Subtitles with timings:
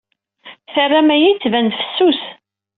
[0.73, 2.21] Terram aya yettban-d fessus.